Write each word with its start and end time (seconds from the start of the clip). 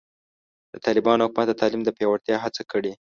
د 0.73 0.75
طالبانو 0.85 1.25
حکومت 1.27 1.45
د 1.49 1.53
تعلیم 1.61 1.81
د 1.85 1.89
پیاوړتیا 1.97 2.37
هڅه 2.45 2.63
کړې. 2.71 2.91